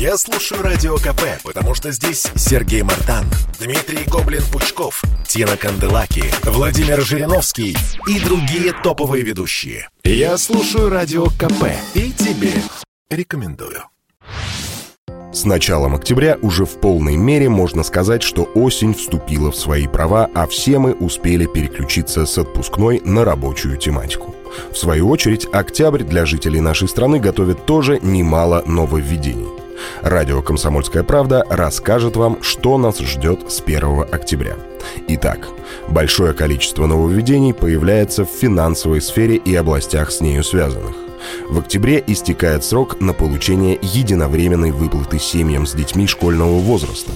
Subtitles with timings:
[0.00, 3.26] Я слушаю Радио КП, потому что здесь Сергей Мартан,
[3.60, 7.76] Дмитрий Гоблин-Пучков, Тина Канделаки, Владимир Жириновский
[8.08, 9.90] и другие топовые ведущие.
[10.02, 12.54] Я слушаю Радио КП и тебе
[13.10, 13.82] рекомендую.
[15.34, 20.30] С началом октября уже в полной мере можно сказать, что осень вступила в свои права,
[20.34, 24.34] а все мы успели переключиться с отпускной на рабочую тематику.
[24.72, 29.60] В свою очередь, октябрь для жителей нашей страны готовит тоже немало нововведений.
[30.02, 34.56] Радио «Комсомольская правда» расскажет вам, что нас ждет с 1 октября.
[35.08, 35.48] Итак,
[35.88, 41.09] большое количество нововведений появляется в финансовой сфере и областях с нею связанных.
[41.48, 47.12] В октябре истекает срок на получение единовременной выплаты семьям с детьми школьного возраста.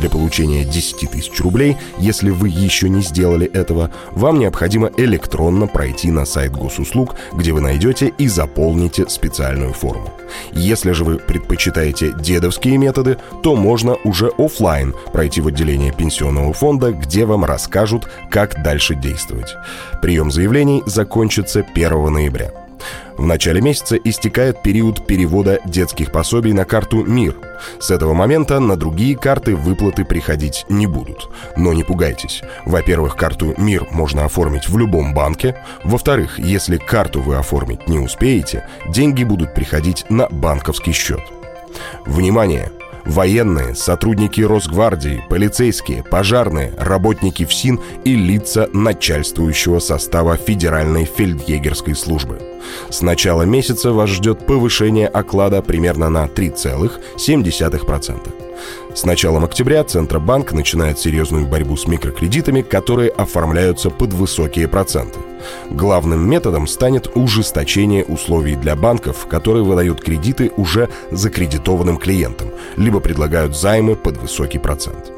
[0.00, 6.10] Для получения 10 тысяч рублей, если вы еще не сделали этого, вам необходимо электронно пройти
[6.10, 10.10] на сайт госуслуг, где вы найдете и заполните специальную форму.
[10.52, 16.92] Если же вы предпочитаете дедовские методы, то можно уже офлайн пройти в отделение пенсионного фонда,
[16.92, 19.54] где вам расскажут, как дальше действовать.
[20.02, 22.63] Прием заявлений закончится 1 ноября.
[23.16, 27.36] В начале месяца истекает период перевода детских пособий на карту «Мир».
[27.78, 31.28] С этого момента на другие карты выплаты приходить не будут.
[31.56, 32.42] Но не пугайтесь.
[32.66, 35.56] Во-первых, карту «Мир» можно оформить в любом банке.
[35.84, 41.20] Во-вторых, если карту вы оформить не успеете, деньги будут приходить на банковский счет.
[42.04, 42.70] Внимание!
[43.04, 52.40] Военные, сотрудники Росгвардии, полицейские, пожарные, работники ФСИН и лица начальствующего состава Федеральной фельдъегерской службы.
[52.88, 58.32] С начала месяца вас ждет повышение оклада примерно на 3,7%.
[58.94, 65.18] С началом октября Центробанк начинает серьезную борьбу с микрокредитами, которые оформляются под высокие проценты.
[65.70, 73.56] Главным методом станет ужесточение условий для банков, которые выдают кредиты уже закредитованным клиентам, либо предлагают
[73.56, 75.12] займы под высокий процент.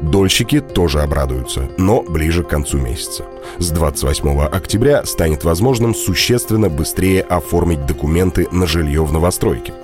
[0.00, 3.24] Дольщики тоже обрадуются, но ближе к концу месяца.
[3.58, 9.74] С 28 октября станет возможным существенно быстрее оформить документы на жилье в новостройке.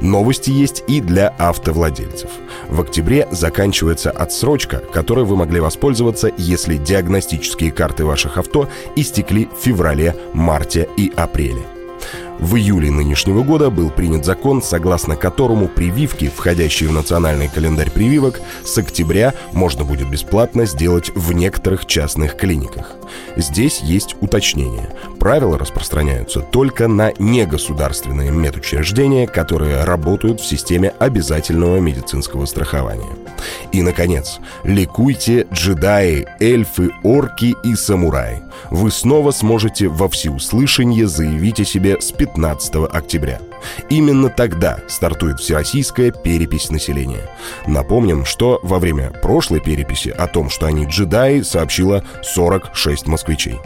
[0.00, 2.30] Новости есть и для автовладельцев.
[2.68, 9.62] В октябре заканчивается отсрочка, которой вы могли воспользоваться, если диагностические карты ваших авто истекли в
[9.62, 11.73] феврале, марте и апреле.
[12.38, 18.40] В июле нынешнего года был принят закон, согласно которому прививки, входящие в национальный календарь прививок,
[18.64, 22.92] с октября можно будет бесплатно сделать в некоторых частных клиниках.
[23.36, 24.90] Здесь есть уточнение.
[25.18, 33.10] Правила распространяются только на негосударственные медучреждения, которые работают в системе обязательного медицинского страхования.
[33.72, 38.42] И, наконец, ликуйте джедаи, эльфы, орки и самураи.
[38.70, 43.40] Вы снова сможете во всеуслышание заявить о себе с 15 октября.
[43.88, 47.28] Именно тогда стартует всероссийская перепись населения.
[47.66, 53.60] Напомним, что во время прошлой переписи о том, что они джедаи, сообщило 46 москвичей.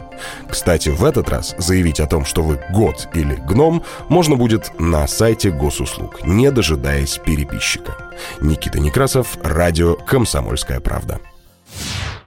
[0.49, 5.07] Кстати, в этот раз заявить о том, что вы год или гном, можно будет на
[5.07, 7.95] сайте госуслуг, не дожидаясь переписчика.
[8.41, 11.19] Никита Некрасов, радио «Комсомольская правда».